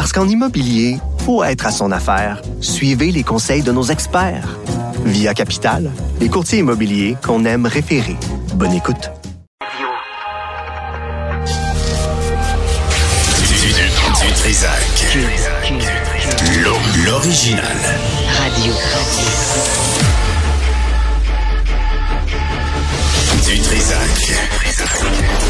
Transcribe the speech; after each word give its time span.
Parce 0.00 0.14
qu'en 0.14 0.26
immobilier, 0.26 0.96
faut 1.26 1.44
être 1.44 1.66
à 1.66 1.70
son 1.70 1.92
affaire. 1.92 2.40
Suivez 2.62 3.12
les 3.12 3.22
conseils 3.22 3.60
de 3.60 3.70
nos 3.70 3.82
experts. 3.82 4.56
Via 5.04 5.34
Capital, 5.34 5.90
les 6.22 6.30
courtiers 6.30 6.60
immobiliers 6.60 7.18
qu'on 7.22 7.44
aime 7.44 7.66
référer. 7.66 8.16
Bonne 8.54 8.72
écoute. 8.72 9.10
Du 13.46 14.32
Trisac. 14.36 15.18
L'original. 17.04 17.62
Radio. 18.38 18.72
Du 23.44 23.60
Trisac. 23.60 24.32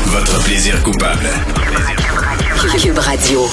Votre 0.06 0.42
plaisir 0.42 0.82
coupable. 0.82 1.30
Cube 2.82 2.98
Radio. 2.98 3.46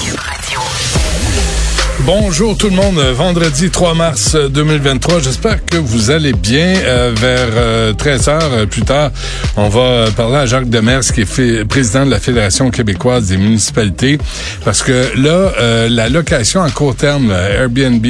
Bonjour 2.10 2.56
tout 2.56 2.70
le 2.70 2.74
monde, 2.74 2.98
vendredi 2.98 3.68
3 3.68 3.92
mars 3.92 4.34
2023. 4.34 5.20
J'espère 5.20 5.62
que 5.62 5.76
vous 5.76 6.10
allez 6.10 6.32
bien. 6.32 6.74
Euh, 6.78 7.12
vers 7.14 7.94
13 7.96 8.28
heures 8.30 8.50
euh, 8.50 8.64
plus 8.64 8.80
tard, 8.80 9.10
on 9.58 9.68
va 9.68 10.06
parler 10.16 10.36
à 10.36 10.46
Jacques 10.46 10.70
Demers, 10.70 11.02
qui 11.02 11.20
est 11.20 11.68
président 11.68 12.06
de 12.06 12.10
la 12.10 12.18
Fédération 12.18 12.70
québécoise 12.70 13.26
des 13.26 13.36
municipalités, 13.36 14.16
parce 14.64 14.82
que 14.82 15.18
là, 15.18 15.52
euh, 15.60 15.90
la 15.90 16.08
location 16.08 16.62
à 16.62 16.70
court 16.70 16.96
terme, 16.96 17.30
Airbnb, 17.30 18.06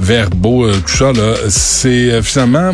Verbo, 0.00 0.72
tout 0.72 0.88
ça, 0.88 1.12
c'est 1.50 2.20
finalement 2.20 2.72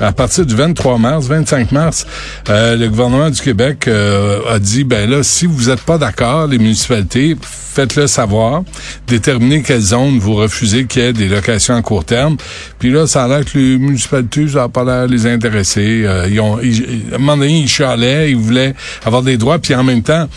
à 0.00 0.12
partir 0.12 0.46
du 0.46 0.54
23 0.54 0.98
mars, 0.98 1.26
25 1.26 1.72
mars, 1.72 2.06
euh, 2.48 2.76
le 2.76 2.88
gouvernement 2.88 3.30
du 3.30 3.40
Québec 3.40 3.86
euh, 3.88 4.40
a 4.48 4.58
dit, 4.58 4.84
ben 4.84 5.08
là, 5.08 5.22
si 5.22 5.46
vous 5.46 5.68
n'êtes 5.68 5.82
pas 5.82 5.98
d'accord, 5.98 6.46
les 6.46 6.58
municipalités, 6.58 7.36
faites-le 7.40 8.06
savoir, 8.06 8.62
déterminez 9.06 9.62
quelles 9.62 9.80
zones 9.80 10.18
vous 10.18 10.34
refusez 10.34 10.86
qu'il 10.86 11.02
y 11.02 11.04
ait 11.06 11.12
des 11.12 11.28
locations 11.28 11.74
à 11.74 11.82
court 11.82 12.04
terme. 12.04 12.36
Puis 12.78 12.90
là, 12.90 13.06
ça 13.06 13.24
a 13.24 13.28
l'air 13.28 13.44
que 13.44 13.58
les 13.58 13.78
municipalités, 13.78 14.48
ça 14.48 14.60
n'a 14.60 14.68
pas 14.68 14.84
l'air 14.84 15.06
les 15.06 15.26
intéresser. 15.26 16.02
Euh, 16.04 16.28
ils 16.30 16.40
ont, 16.40 16.60
ils, 16.60 17.04
à 17.12 17.16
un 17.16 17.18
moment 17.18 17.36
donné, 17.36 17.60
ils 17.60 17.68
chialaient, 17.68 18.30
ils 18.30 18.36
voulaient 18.36 18.74
avoir 19.04 19.22
des 19.22 19.36
droits, 19.36 19.58
puis 19.58 19.74
en 19.74 19.84
même 19.84 20.02
temps, 20.02 20.28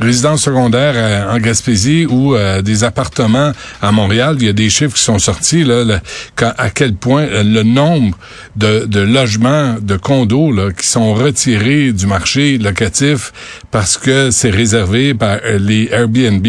résidence 0.00 0.42
secondaire 0.42 0.94
euh, 0.96 1.34
en 1.34 1.38
Gaspésie 1.38 2.06
ou 2.06 2.34
euh, 2.34 2.62
des 2.62 2.84
appartements 2.84 3.52
à 3.80 3.92
Montréal. 3.92 4.36
Il 4.40 4.46
y 4.46 4.48
a 4.48 4.52
des 4.52 4.70
chiffres 4.70 4.94
qui 4.94 5.02
sont 5.02 5.18
sortis, 5.18 5.64
là, 5.64 5.84
à 6.40 6.70
quel 6.70 6.94
point 6.94 7.22
euh, 7.22 7.42
le 7.42 7.62
nombre 7.62 8.16
de, 8.56 8.84
de 8.86 9.00
logements, 9.00 9.76
de 9.80 9.96
condos 9.96 10.52
là, 10.52 10.72
qui 10.72 10.86
sont 10.86 11.14
retirés 11.14 11.92
du 11.92 12.06
marché 12.06 12.58
locatif 12.58 13.32
parce 13.70 13.96
que 13.98 14.30
c'est 14.30 14.50
réservé 14.50 15.14
par 15.14 15.38
les 15.58 15.88
Airbnb 15.90 16.46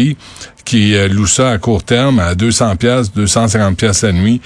qui 0.64 0.94
louent 1.10 1.26
ça 1.26 1.50
à 1.50 1.58
court 1.58 1.82
terme 1.82 2.18
à 2.18 2.34
200 2.34 2.76
pièces, 2.76 3.12
250 3.12 3.76
pièces 3.76 4.02
la 4.02 4.12
nuit. 4.12 4.40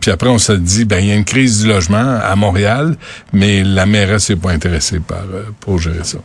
puis 0.00 0.10
après, 0.10 0.28
on 0.28 0.38
se 0.38 0.52
dit, 0.52 0.86
ben 0.86 0.98
il 0.98 1.08
y 1.08 1.12
a 1.12 1.14
une 1.14 1.26
crise 1.26 1.60
du 1.60 1.68
logement 1.68 2.18
à 2.22 2.34
Montréal, 2.36 2.96
mais 3.34 3.62
la 3.62 3.84
mairesse 3.84 4.30
n'est 4.30 4.36
pas 4.36 4.50
intéressée 4.50 5.00
par 5.00 5.24
pour 5.60 5.78
gérer 5.78 6.04
ça. 6.04 6.18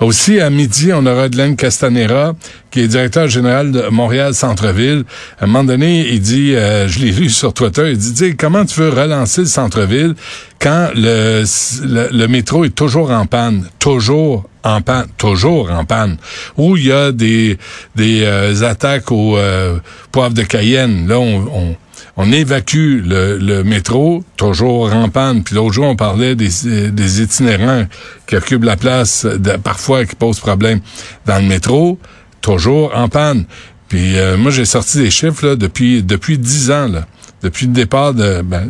Aussi, 0.00 0.40
à 0.40 0.50
midi, 0.50 0.90
on 0.92 1.04
aura 1.06 1.28
Glenn 1.28 1.56
Castanera, 1.56 2.34
qui 2.70 2.80
est 2.80 2.88
directeur 2.88 3.28
général 3.28 3.72
de 3.72 3.88
Montréal 3.90 4.34
Centre-Ville. 4.34 5.04
À 5.40 5.44
un 5.44 5.46
moment 5.46 5.64
donné, 5.64 6.08
il 6.08 6.20
dit, 6.20 6.54
euh, 6.54 6.88
je 6.88 7.00
l'ai 7.00 7.12
lu 7.18 7.30
sur 7.30 7.52
Twitter, 7.52 7.90
il 7.90 7.98
dit, 7.98 8.36
comment 8.36 8.64
tu 8.64 8.80
veux 8.80 8.90
relancer 8.90 9.42
le 9.42 9.46
centre-ville 9.46 10.14
quand 10.60 10.90
le, 10.94 12.26
métro 12.26 12.64
est 12.64 12.74
toujours 12.74 13.10
en 13.10 13.26
panne, 13.26 13.68
toujours 13.78 14.48
en 14.64 14.80
panne, 14.80 15.06
toujours 15.16 15.70
en 15.70 15.84
panne, 15.84 16.16
où 16.56 16.76
il 16.76 16.86
y 16.86 16.92
a 16.92 17.12
des, 17.12 17.58
euh, 17.98 18.62
attaques 18.62 19.12
au 19.12 19.38
euh, 19.38 19.78
poivre 20.10 20.34
de 20.34 20.42
Cayenne. 20.42 21.06
Là, 21.06 21.18
on 21.18 21.76
on 22.20 22.32
évacue 22.32 23.00
le, 23.04 23.62
métro, 23.62 24.24
toujours 24.36 24.92
en 24.92 25.08
panne. 25.08 25.44
Puis 25.44 25.54
l'autre 25.54 25.72
jour, 25.72 25.86
on 25.86 25.94
parlait 25.94 26.34
des, 26.34 26.50
des 26.90 27.22
itinérants 27.22 27.86
qui 28.26 28.34
occupent 28.34 28.64
la 28.64 28.76
place, 28.76 29.24
de, 29.24 29.52
parfois 29.52 30.04
qui 30.04 30.16
posent 30.16 30.40
problème 30.40 30.80
dans 31.26 31.40
le 31.40 31.46
métro, 31.46 31.96
toujours 32.40 32.90
en 32.96 33.08
panne. 33.08 33.44
Puis 33.88 34.18
euh, 34.18 34.36
moi, 34.36 34.50
j'ai 34.50 34.64
sorti 34.64 34.98
des 34.98 35.12
chiffres 35.12 35.46
là, 35.46 35.56
depuis 35.56 36.02
depuis 36.02 36.38
dix 36.38 36.72
ans, 36.72 36.88
là, 36.88 37.06
depuis 37.40 37.66
le 37.66 37.72
départ 37.72 38.14
de, 38.14 38.42
ben, 38.42 38.68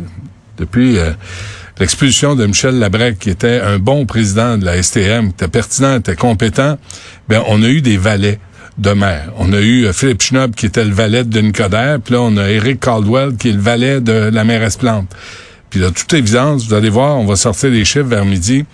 depuis 0.59 0.99
euh, 0.99 1.11
l'expulsion 1.79 2.35
de 2.35 2.45
Michel 2.45 2.77
Labrec, 2.77 3.17
qui 3.17 3.31
était 3.31 3.61
un 3.61 3.79
bon 3.79 4.05
président 4.05 4.59
de 4.59 4.65
la 4.65 4.81
STM, 4.81 5.29
qui 5.29 5.33
était 5.33 5.47
pertinent, 5.47 5.97
était 5.97 6.15
compétent. 6.15 6.77
Ben, 7.27 7.41
on 7.47 7.63
a 7.63 7.67
eu 7.67 7.81
des 7.81 7.97
valets 7.97 8.39
de. 8.79 8.95
On 9.37 9.53
a 9.53 9.59
eu 9.59 9.85
euh, 9.85 9.93
Philippe 9.93 10.21
Schnob 10.21 10.55
qui 10.55 10.65
était 10.65 10.83
le 10.83 10.91
valet 10.91 11.23
de 11.23 11.39
Nicodère, 11.39 11.99
puis 11.99 12.13
là 12.13 12.21
on 12.21 12.37
a 12.37 12.49
Eric 12.49 12.79
Caldwell 12.79 13.35
qui 13.35 13.49
est 13.49 13.53
le 13.53 13.59
valet 13.59 14.01
de 14.01 14.29
la 14.31 14.43
mairesse 14.43 14.77
Plante. 14.77 15.13
Puis 15.69 15.79
de 15.79 15.89
toute 15.89 16.11
évidence, 16.13 16.67
vous 16.67 16.73
allez 16.73 16.89
voir, 16.89 17.17
on 17.17 17.25
va 17.25 17.35
sortir 17.35 17.69
les 17.69 17.85
chiffres 17.85 18.07
vers 18.07 18.25
midi. 18.25 18.65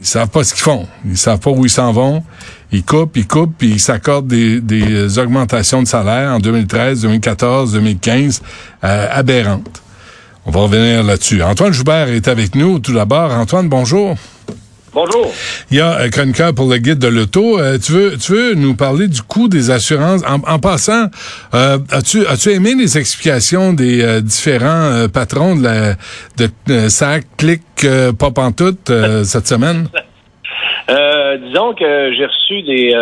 Ils 0.00 0.06
savent 0.06 0.28
pas 0.28 0.42
ce 0.42 0.54
qu'ils 0.54 0.62
font. 0.62 0.86
Ils 1.04 1.16
savent 1.16 1.38
pas 1.38 1.50
où 1.50 1.64
ils 1.64 1.70
s'en 1.70 1.92
vont. 1.92 2.24
Ils 2.72 2.82
coupent, 2.82 3.16
ils 3.16 3.26
coupent, 3.26 3.54
puis 3.56 3.70
ils 3.70 3.80
s'accordent 3.80 4.26
des, 4.26 4.60
des, 4.60 5.18
augmentations 5.18 5.82
de 5.82 5.86
salaire 5.86 6.32
en 6.32 6.40
2013, 6.40 7.02
2014, 7.02 7.72
2015 7.74 8.42
euh, 8.82 9.08
aberrantes. 9.12 9.82
On 10.44 10.50
va 10.50 10.60
revenir 10.60 11.04
là-dessus. 11.04 11.42
Antoine 11.42 11.72
Joubert 11.72 12.08
est 12.08 12.26
avec 12.28 12.54
nous. 12.54 12.80
Tout 12.80 12.92
d'abord, 12.92 13.32
Antoine, 13.32 13.68
bonjour. 13.68 14.16
Bonjour. 14.96 15.30
Il 15.70 15.76
y 15.76 15.80
a 15.82 15.98
un 15.98 16.08
chroniqueur 16.08 16.54
pour 16.54 16.70
le 16.70 16.78
guide 16.78 16.98
de 16.98 17.08
l'auto. 17.08 17.60
Euh, 17.60 17.76
tu 17.76 17.92
veux, 17.92 18.16
tu 18.16 18.32
veux 18.32 18.54
nous 18.54 18.74
parler 18.74 19.08
du 19.08 19.20
coût 19.20 19.46
des 19.46 19.70
assurances? 19.70 20.22
En, 20.26 20.40
en 20.50 20.58
passant 20.58 21.08
euh, 21.52 21.76
As-tu, 21.92 22.26
as-tu 22.26 22.48
aimé 22.52 22.72
les 22.74 22.96
explications 22.96 23.74
des 23.74 24.02
euh, 24.02 24.22
différents 24.22 24.90
euh, 24.90 25.08
patrons 25.08 25.54
de 25.54 25.64
la 25.64 25.96
de 26.38 26.88
SAC, 26.88 27.26
Clic, 27.36 27.60
Pop 28.18 28.38
en 28.38 28.52
tout 28.52 28.74
cette 28.86 29.46
semaine? 29.46 29.88
Disons 30.88 31.74
que 31.74 32.14
j'ai 32.16 32.24
reçu 32.24 32.62
des 32.62 32.94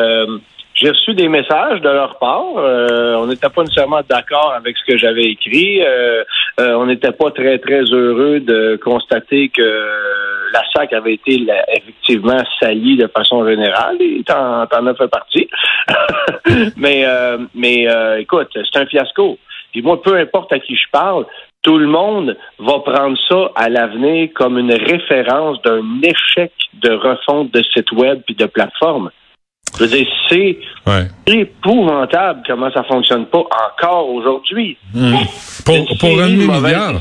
j'ai 0.74 0.90
reçu 0.90 1.14
des 1.14 1.28
messages 1.28 1.80
de 1.80 1.88
leur 1.88 2.18
part. 2.18 2.56
Euh, 2.56 3.14
on 3.14 3.26
n'était 3.26 3.48
pas 3.48 3.62
nécessairement 3.62 4.00
d'accord 4.08 4.52
avec 4.56 4.76
ce 4.76 4.84
que 4.84 4.98
j'avais 4.98 5.24
écrit. 5.24 5.80
Euh, 5.82 6.24
euh, 6.60 6.74
on 6.74 6.86
n'était 6.86 7.12
pas 7.12 7.30
très, 7.30 7.58
très 7.58 7.82
heureux 7.82 8.40
de 8.40 8.78
constater 8.82 9.50
que 9.50 9.62
la 10.52 10.62
SAC 10.74 10.92
avait 10.92 11.14
été 11.14 11.46
effectivement 11.76 12.42
salie 12.60 12.96
de 12.96 13.06
façon 13.06 13.46
générale. 13.46 13.96
Et 14.00 14.22
t'en, 14.24 14.66
t'en 14.66 14.86
as 14.86 14.94
fait 14.94 15.08
partie. 15.08 15.48
mais 16.76 17.06
mais 17.54 17.86
écoute, 18.18 18.48
c'est 18.52 18.80
un 18.80 18.86
fiasco. 18.86 19.38
Puis 19.72 19.82
moi, 19.82 20.00
peu 20.02 20.16
importe 20.16 20.52
à 20.52 20.58
qui 20.58 20.76
je 20.76 20.90
parle, 20.92 21.26
tout 21.62 21.78
le 21.78 21.86
monde 21.86 22.36
va 22.58 22.78
prendre 22.80 23.16
ça 23.28 23.50
à 23.56 23.68
l'avenir 23.68 24.28
comme 24.34 24.58
une 24.58 24.74
référence 24.74 25.60
d'un 25.62 25.82
échec 26.02 26.52
de 26.74 26.92
refonte 26.92 27.52
de 27.52 27.62
site 27.62 27.90
web 27.92 28.20
puis 28.26 28.34
de 28.34 28.46
plateforme. 28.46 29.10
Je 29.76 29.84
veux 29.84 29.88
dire, 29.88 30.06
c'est 30.28 30.58
épouvantable 31.26 32.42
comment 32.46 32.70
ça 32.72 32.84
fonctionne 32.84 33.26
pas 33.26 33.40
encore 33.40 34.08
aujourd'hui. 34.08 34.76
Mmh. 34.94 35.16
Pour, 35.64 35.98
pour 35.98 36.20
un 36.20 36.28
demi-milliard. 36.28 36.92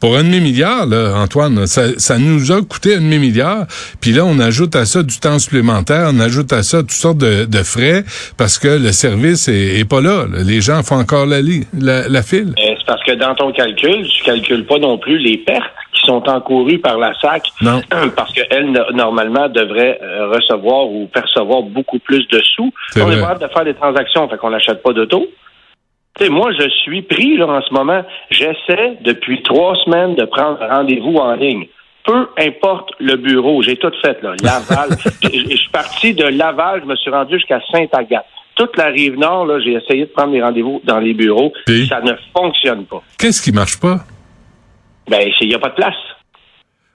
Pour 0.00 0.16
un 0.16 0.24
demi-milliard, 0.24 0.86
là, 0.86 1.14
Antoine, 1.16 1.66
ça, 1.66 1.98
ça, 1.98 2.18
nous 2.18 2.52
a 2.52 2.62
coûté 2.62 2.94
un 2.96 3.00
demi-milliard. 3.00 3.66
Puis 4.00 4.12
là, 4.12 4.24
on 4.24 4.38
ajoute 4.38 4.76
à 4.76 4.84
ça 4.84 5.02
du 5.02 5.18
temps 5.18 5.38
supplémentaire, 5.38 6.10
on 6.12 6.20
ajoute 6.20 6.52
à 6.52 6.62
ça 6.62 6.78
toutes 6.78 6.90
sortes 6.92 7.18
de, 7.18 7.44
de 7.44 7.62
frais 7.62 8.04
parce 8.36 8.58
que 8.58 8.68
le 8.68 8.92
service 8.92 9.48
est, 9.48 9.78
est, 9.80 9.88
pas 9.88 10.00
là. 10.00 10.26
Les 10.44 10.60
gens 10.60 10.82
font 10.82 10.98
encore 10.98 11.26
la, 11.26 11.40
la, 11.78 12.08
la 12.08 12.22
file. 12.22 12.54
Euh, 12.58 12.74
c'est 12.78 12.86
parce 12.86 13.02
que 13.04 13.12
dans 13.12 13.34
ton 13.34 13.52
calcul, 13.52 14.06
tu 14.06 14.24
calcules 14.24 14.66
pas 14.66 14.78
non 14.78 14.98
plus 14.98 15.18
les 15.18 15.38
pertes 15.38 15.64
sont 16.06 16.26
encourus 16.28 16.78
par 16.78 16.96
la 16.98 17.12
SAC 17.20 17.42
non. 17.60 17.82
parce 18.16 18.32
qu'elle, 18.32 18.70
normalement, 18.94 19.48
devrait 19.48 19.98
euh, 20.02 20.28
recevoir 20.28 20.86
ou 20.86 21.06
percevoir 21.12 21.62
beaucoup 21.62 21.98
plus 21.98 22.26
de 22.28 22.40
sous. 22.54 22.72
On 22.96 23.10
est 23.10 23.20
capable 23.20 23.42
de 23.42 23.48
faire 23.48 23.64
des 23.64 23.74
transactions, 23.74 24.28
fait 24.28 24.38
qu'on 24.38 24.50
n'achète 24.50 24.82
pas 24.82 24.92
d'auto. 24.92 25.26
Sais, 26.24 26.28
moi, 26.30 26.50
je 26.58 26.68
suis 26.68 27.02
pris 27.02 27.36
là, 27.36 27.46
en 27.46 27.62
ce 27.62 27.72
moment. 27.72 28.02
J'essaie 28.30 28.96
depuis 29.02 29.42
trois 29.42 29.74
semaines 29.84 30.14
de 30.14 30.24
prendre 30.24 30.58
rendez-vous 30.66 31.16
en 31.16 31.34
ligne. 31.34 31.66
Peu 32.04 32.28
importe 32.38 32.90
le 33.00 33.16
bureau, 33.16 33.62
j'ai 33.62 33.76
tout 33.76 33.90
fait 34.00 34.22
là. 34.22 34.34
Laval, 34.42 34.90
je 35.22 35.56
suis 35.56 35.70
parti 35.72 36.14
de 36.14 36.24
Laval, 36.24 36.82
je 36.82 36.86
me 36.86 36.94
suis 36.96 37.10
rendu 37.10 37.34
jusqu'à 37.34 37.60
Sainte-Agathe. 37.72 38.24
toute 38.54 38.76
la 38.76 38.86
rive 38.86 39.18
nord, 39.18 39.46
là, 39.46 39.58
j'ai 39.60 39.72
essayé 39.72 40.02
de 40.06 40.10
prendre 40.10 40.32
des 40.32 40.40
rendez-vous 40.42 40.80
dans 40.84 41.00
les 41.00 41.14
bureaux. 41.14 41.52
Puis? 41.66 41.86
Ça 41.88 42.00
ne 42.00 42.12
fonctionne 42.36 42.84
pas. 42.86 43.02
Qu'est-ce 43.18 43.42
qui 43.42 43.50
marche 43.52 43.80
pas? 43.80 43.98
Ben, 45.08 45.28
il 45.40 45.48
n'y 45.48 45.54
a 45.54 45.58
pas 45.58 45.70
de 45.70 45.74
place. 45.74 45.94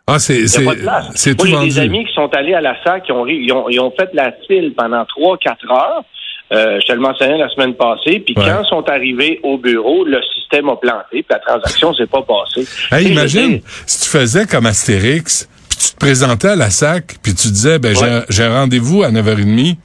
Ah, 0.08 0.18
c'est, 0.20 0.36
Il 0.36 0.42
n'y 0.44 0.48
c'est, 0.50 0.64
a 0.64 0.70
pas 0.70 0.76
de 0.76 0.82
place. 0.82 1.12
c'est 1.16 1.38
Moi, 1.38 1.46
tout 1.46 1.62
j'ai 1.62 1.68
des 1.68 1.80
amis 1.80 2.06
qui 2.06 2.14
sont 2.14 2.34
allés 2.36 2.54
à 2.54 2.62
la 2.62 2.82
SAC, 2.84 3.04
qui 3.04 3.12
ont, 3.12 3.26
ils 3.28 3.52
ont, 3.54 3.70
ils 3.70 3.80
ont 3.80 3.92
fait 3.92 4.10
la 4.14 4.32
file 4.48 4.74
pendant 4.76 5.04
3-4 5.04 5.72
heures. 5.72 6.04
Euh, 6.52 6.80
je 6.82 6.86
te 6.88 6.92
le 6.92 7.00
mentionnais 7.00 7.38
la 7.38 7.50
semaine 7.50 7.76
passée. 7.76 8.20
Puis 8.26 8.36
Ouais. 8.38 8.44
quand 8.46 8.62
ils 8.64 8.68
sont 8.70 8.84
arrivés 8.90 9.40
au 9.44 9.58
bureau, 9.58 10.04
le 10.04 10.20
système 10.36 10.68
a 10.70 10.76
planté, 10.76 11.24
puis 11.24 11.26
la 11.30 11.40
transaction 11.40 11.94
s'est 11.94 12.08
pas 12.08 12.24
passée. 12.24 12.68
Hey, 12.92 13.08
imagine, 13.12 13.62
si 13.86 14.02
tu 14.02 14.10
faisais 14.10 14.46
comme 14.46 14.66
Astérix, 14.66 15.48
puis 15.70 15.78
tu 15.80 15.92
te 15.94 15.98
présentais 15.98 16.50
à 16.50 16.56
la 16.58 16.70
SAC, 16.70 17.16
puis 17.24 17.34
tu 17.34 17.48
disais, 17.50 17.80
ben, 17.80 17.96
j'ai- 17.96 18.02
Ouais. 18.04 18.26
j'ai 18.28 18.44
un 18.44 18.54
rendez-vous 18.54 19.04
à 19.04 19.12
9h30. 19.12 19.78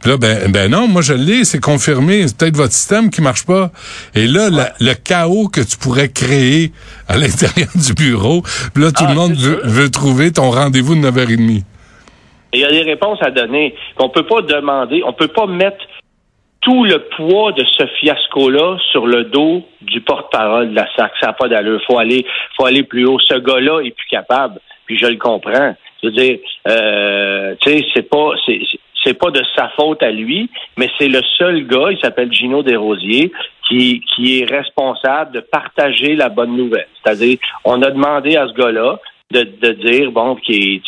Puis 0.00 0.10
là, 0.10 0.16
ben, 0.18 0.50
ben 0.50 0.70
non, 0.70 0.86
moi 0.86 1.00
je 1.00 1.14
l'ai, 1.14 1.44
c'est 1.44 1.60
confirmé, 1.60 2.26
c'est 2.28 2.36
peut-être 2.36 2.56
votre 2.56 2.74
système 2.74 3.08
qui 3.08 3.22
marche 3.22 3.46
pas. 3.46 3.70
Et 4.14 4.26
là, 4.26 4.50
la- 4.50 4.74
le 4.80 4.92
chaos 4.94 5.48
que 5.48 5.60
tu 5.62 5.78
pourrais 5.78 6.08
créer 6.10 6.72
à 7.08 7.16
l'intérieur 7.16 7.68
du 7.74 7.94
bureau, 7.94 8.42
puis 8.74 8.82
là, 8.82 8.90
tout 8.92 9.04
Ah, 9.06 9.10
le 9.10 9.14
monde 9.14 9.34
c'est 9.38 9.46
veut, 9.46 9.60
veut 9.64 9.90
trouver 9.90 10.30
ton 10.32 10.50
rendez-vous 10.50 10.94
de 10.96 11.00
9h30. 11.00 11.62
Il 12.54 12.60
y 12.60 12.64
a 12.64 12.70
des 12.70 12.82
réponses 12.82 13.18
à 13.22 13.30
donner. 13.30 13.74
On 13.98 14.08
peut 14.08 14.26
pas 14.26 14.42
demander, 14.42 15.02
on 15.04 15.12
peut 15.12 15.28
pas 15.28 15.46
mettre 15.46 15.84
tout 16.60 16.84
le 16.84 16.98
poids 17.16 17.52
de 17.52 17.64
ce 17.64 17.86
fiasco-là 18.00 18.78
sur 18.90 19.06
le 19.06 19.24
dos 19.24 19.62
du 19.82 20.00
porte-parole 20.00 20.70
de 20.70 20.74
la 20.74 20.86
SAC. 20.96 21.12
Ça 21.20 21.26
n'a 21.28 21.32
pas 21.34 21.48
d'allure. 21.48 21.80
Faut 21.86 21.98
aller, 21.98 22.24
faut 22.56 22.64
aller 22.64 22.82
plus 22.82 23.06
haut. 23.06 23.18
Ce 23.18 23.34
gars-là 23.34 23.80
est 23.80 23.90
plus 23.90 24.08
capable. 24.08 24.60
Puis 24.86 24.98
je 24.98 25.06
le 25.06 25.16
comprends. 25.16 25.76
Je 26.02 26.08
veux 26.08 26.12
dire, 26.12 26.38
euh, 26.68 27.54
tu 27.60 27.70
sais, 27.70 27.86
c'est 27.94 28.08
pas, 28.08 28.30
c'est, 28.46 28.60
c'est 29.04 29.18
pas 29.18 29.30
de 29.30 29.42
sa 29.56 29.68
faute 29.70 30.02
à 30.02 30.10
lui, 30.10 30.50
mais 30.76 30.88
c'est 30.98 31.08
le 31.08 31.20
seul 31.38 31.66
gars, 31.66 31.90
il 31.90 31.98
s'appelle 32.00 32.32
Gino 32.32 32.62
Desrosiers, 32.62 33.30
qui, 33.68 34.00
qui 34.00 34.40
est 34.40 34.44
responsable 34.44 35.32
de 35.32 35.40
partager 35.40 36.14
la 36.16 36.28
bonne 36.28 36.56
nouvelle. 36.56 36.88
C'est-à-dire, 37.02 37.38
on 37.64 37.82
a 37.82 37.90
demandé 37.90 38.36
à 38.36 38.48
ce 38.48 38.52
gars-là 38.52 38.98
de, 39.34 39.42
de 39.60 39.72
dire, 39.90 40.12
bon, 40.12 40.36
qui, 40.36 40.80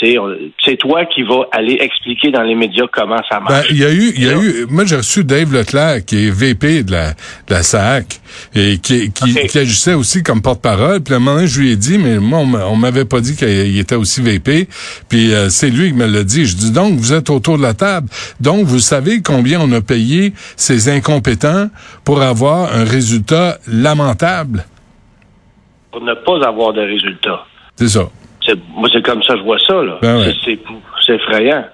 c'est 0.64 0.76
toi 0.76 1.04
qui 1.06 1.22
vas 1.22 1.42
aller 1.52 1.76
expliquer 1.80 2.30
dans 2.30 2.42
les 2.42 2.54
médias 2.54 2.84
comment 2.92 3.20
ça 3.28 3.40
Ben, 3.40 3.50
marche. 3.56 3.66
il 3.70 3.78
y 3.78 3.84
a 3.84 3.92
eu, 3.92 4.12
il 4.16 4.24
y 4.24 4.28
a 4.28 4.34
eu, 4.38 4.66
moi 4.70 4.84
j'ai 4.86 4.96
reçu 4.96 5.24
Dave 5.24 5.52
Leclerc, 5.52 6.04
qui 6.06 6.26
est 6.26 6.30
VP 6.30 6.84
de 6.84 6.92
la, 6.92 7.10
de 7.10 7.16
la 7.50 7.62
SAC, 7.62 8.20
et 8.54 8.78
qui, 8.78 9.10
qui, 9.12 9.34
qui 9.48 9.58
agissait 9.58 9.94
aussi 9.94 10.22
comme 10.22 10.40
porte-parole. 10.42 11.00
Puis 11.02 11.12
à 11.14 11.16
un 11.16 11.20
moment 11.20 11.36
donné, 11.36 11.48
je 11.48 11.60
lui 11.60 11.72
ai 11.72 11.76
dit, 11.76 11.98
mais 11.98 12.18
moi, 12.18 12.38
on 12.38 12.46
m'a- 12.46 12.66
on 12.66 12.76
m'avait 12.76 13.04
pas 13.04 13.20
dit 13.20 13.36
qu'il 13.36 13.78
était 13.78 13.94
aussi 13.96 14.22
VP. 14.22 14.68
Puis 15.08 15.34
euh, 15.34 15.48
c'est 15.48 15.70
lui 15.70 15.88
qui 15.88 15.94
me 15.94 16.06
l'a 16.06 16.22
dit. 16.22 16.46
Je 16.46 16.54
dis, 16.56 16.70
donc, 16.70 16.94
vous 16.98 17.12
êtes 17.12 17.28
autour 17.30 17.58
de 17.58 17.62
la 17.62 17.74
table. 17.74 18.08
Donc, 18.40 18.64
vous 18.66 18.78
savez 18.80 19.22
combien 19.22 19.60
on 19.60 19.72
a 19.72 19.80
payé 19.80 20.32
ces 20.56 20.88
incompétents 20.88 21.68
pour 22.04 22.22
avoir 22.22 22.72
un 22.74 22.84
résultat 22.84 23.58
lamentable? 23.66 24.64
Pour 25.90 26.02
ne 26.02 26.14
pas 26.14 26.46
avoir 26.46 26.72
de 26.72 26.82
résultats. 26.82 27.44
C'est 27.76 27.88
ça. 27.88 28.08
C'est- 28.46 28.58
moi, 28.74 28.88
c'est 28.92 29.02
comme 29.04 29.22
ça 29.22 29.34
que 29.34 29.40
je 29.40 29.44
vois 29.44 29.58
ça, 29.58 29.74
là. 29.82 29.98
Ben 30.02 30.18
ouais. 30.18 30.34
C'est- 30.44 30.58
effrayant. 31.14 31.64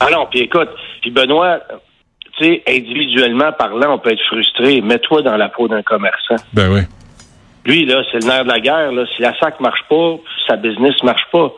Ah 0.00 0.08
non, 0.10 0.26
puis 0.30 0.40
écoute, 0.40 0.68
puis 1.02 1.10
Benoît, 1.10 1.58
tu 2.38 2.44
sais, 2.44 2.62
individuellement 2.68 3.52
parlant, 3.52 3.94
on 3.94 3.98
peut 3.98 4.10
être 4.12 4.22
frustré. 4.28 4.80
Mets-toi 4.80 5.22
dans 5.22 5.36
la 5.36 5.48
peau 5.50 5.68
d'un 5.68 5.82
commerçant. 5.82 6.36
Ben 6.52 6.70
oui. 6.72 6.80
Lui, 7.66 7.84
là, 7.86 8.02
c'est 8.10 8.20
le 8.22 8.26
nerf 8.26 8.44
de 8.44 8.48
la 8.48 8.60
guerre. 8.60 8.90
Là. 8.92 9.04
Si 9.14 9.22
la 9.22 9.32
SAC 9.38 9.60
marche 9.60 9.80
pas, 9.88 10.16
sa 10.48 10.56
business 10.56 10.94
marche 11.02 11.22
pas. 11.32 11.52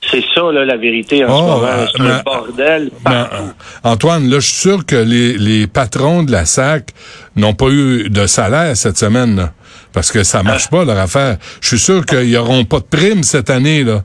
C'est 0.00 0.22
ça, 0.34 0.42
là, 0.52 0.64
la 0.64 0.76
vérité 0.76 1.24
en 1.24 1.28
Oh, 1.28 1.36
ce 1.38 1.42
moment. 1.42 1.66
euh, 1.66 1.86
C'est 1.96 2.02
un 2.02 2.22
bordel. 2.22 2.90
Partout. 3.02 3.34
euh, 3.34 3.48
Antoine, 3.84 4.28
là, 4.30 4.36
je 4.40 4.46
suis 4.46 4.68
sûr 4.68 4.86
que 4.86 4.94
les, 4.96 5.36
les 5.38 5.66
patrons 5.66 6.22
de 6.22 6.30
la 6.30 6.44
SAC 6.44 6.90
n'ont 7.36 7.54
pas 7.54 7.66
eu 7.70 8.08
de 8.08 8.26
salaire 8.26 8.76
cette 8.76 8.96
semaine, 8.96 9.34
là, 9.36 9.50
parce 9.92 10.10
que 10.12 10.22
ça 10.22 10.42
marche 10.42 10.68
pas, 10.70 10.84
leur 10.84 10.98
affaire. 10.98 11.36
Je 11.60 11.68
suis 11.68 11.78
sûr 11.78 12.04
qu'ils 12.06 12.32
n'auront 12.32 12.64
pas 12.64 12.78
de 12.78 12.84
prime 12.84 13.22
cette 13.22 13.50
année, 13.50 13.84
là. 13.84 14.02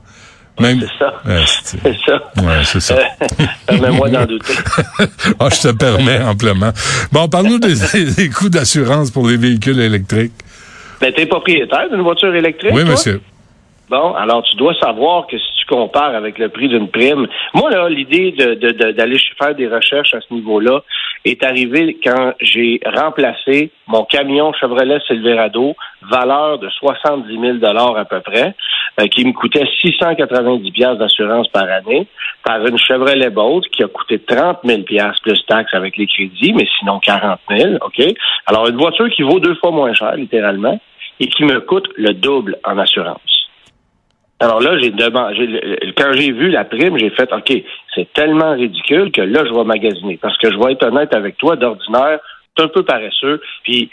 Même... 0.60 0.80
C'est 0.86 0.98
ça. 0.98 1.12
Ouais, 1.26 1.42
c'est 1.46 2.04
ça. 2.04 2.14
ouais, 2.42 2.62
c'est 2.64 2.80
ça. 2.80 2.94
Euh, 2.94 3.46
Permets-moi 3.66 4.08
d'en 4.10 4.24
douter. 4.26 4.52
Ah, 5.40 5.48
je 5.50 5.68
te 5.68 5.72
permets 5.72 6.20
amplement. 6.20 6.70
Bon, 7.10 7.28
parle-nous 7.28 7.58
des, 7.58 7.74
des 8.16 8.28
coûts 8.28 8.50
d'assurance 8.50 9.10
pour 9.10 9.26
les 9.26 9.36
véhicules 9.36 9.80
électriques. 9.80 10.32
Mais 11.00 11.12
t'es 11.12 11.26
propriétaire 11.26 11.88
d'une 11.90 12.02
voiture 12.02 12.34
électrique? 12.34 12.70
Oui, 12.72 12.82
toi? 12.82 12.92
monsieur. 12.92 13.20
Bon, 13.90 14.14
alors 14.14 14.42
tu 14.44 14.56
dois 14.56 14.72
savoir 14.74 15.26
que 15.26 15.36
si 15.38 15.44
tu 15.58 15.66
compares 15.66 16.14
avec 16.14 16.38
le 16.38 16.48
prix 16.48 16.68
d'une 16.68 16.88
prime, 16.88 17.26
moi 17.52 17.70
là, 17.70 17.86
l'idée 17.90 18.32
de, 18.32 18.54
de- 18.54 18.70
de- 18.70 18.92
d'aller 18.92 19.18
faire 19.38 19.54
des 19.54 19.68
recherches 19.68 20.14
à 20.14 20.20
ce 20.22 20.32
niveau-là 20.32 20.80
est 21.26 21.42
arrivée 21.44 21.98
quand 22.02 22.32
j'ai 22.40 22.80
remplacé 22.86 23.70
mon 23.86 24.04
camion 24.04 24.54
Chevrolet 24.54 25.00
Silverado, 25.06 25.74
valeur 26.10 26.58
de 26.60 26.70
70 26.70 27.38
000 27.38 27.52
dollars 27.58 27.96
à 27.98 28.06
peu 28.06 28.20
près, 28.20 28.54
euh, 29.00 29.06
qui 29.08 29.24
me 29.26 29.32
coûtait 29.32 29.66
690 29.82 30.70
pièces 30.72 30.96
d'assurance 30.96 31.48
par 31.48 31.64
année, 31.64 32.06
par 32.42 32.64
une 32.66 32.78
Chevrolet 32.78 33.28
Bolt 33.30 33.66
qui 33.68 33.82
a 33.84 33.88
coûté 33.88 34.18
30 34.18 34.60
000 34.64 34.82
pièces 34.82 35.20
plus 35.20 35.44
taxes 35.46 35.74
avec 35.74 35.98
les 35.98 36.06
crédits, 36.06 36.54
mais 36.54 36.66
sinon 36.78 37.00
40 37.00 37.38
000, 37.50 37.74
ok? 37.82 38.02
Alors 38.46 38.66
une 38.66 38.76
voiture 38.76 39.10
qui 39.10 39.22
vaut 39.22 39.40
deux 39.40 39.56
fois 39.56 39.72
moins 39.72 39.92
cher, 39.92 40.16
littéralement, 40.16 40.80
et 41.20 41.26
qui 41.26 41.44
me 41.44 41.60
coûte 41.60 41.88
le 41.96 42.14
double 42.14 42.56
en 42.64 42.78
assurance. 42.78 43.33
Alors 44.40 44.60
là, 44.60 44.78
j'ai 44.78 44.90
demandé, 44.90 45.60
quand 45.96 46.12
j'ai 46.12 46.32
vu 46.32 46.50
la 46.50 46.64
prime, 46.64 46.98
j'ai 46.98 47.10
fait, 47.10 47.32
OK, 47.32 47.52
c'est 47.94 48.12
tellement 48.12 48.52
ridicule 48.52 49.12
que 49.12 49.20
là, 49.20 49.44
je 49.46 49.54
vais 49.54 49.64
magasiner. 49.64 50.18
Parce 50.20 50.36
que 50.38 50.50
je 50.50 50.58
vais 50.58 50.72
être 50.72 50.84
honnête 50.84 51.14
avec 51.14 51.36
toi, 51.38 51.56
d'ordinaire, 51.56 52.18
c'est 52.56 52.64
un 52.64 52.68
peu 52.68 52.82
paresseux. 52.84 53.40
Puis, 53.62 53.88